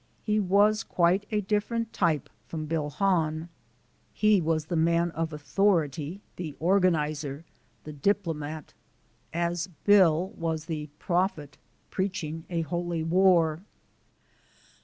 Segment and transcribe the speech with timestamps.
[0.23, 3.49] He was quite a different type from Bill Hahn:
[4.11, 7.45] he was the man of authority, the organizer,
[7.83, 8.73] the diplomat
[9.31, 11.59] as Bill was the prophet,
[11.91, 13.61] preaching a holy war.